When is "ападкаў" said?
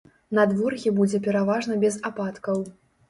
2.11-2.57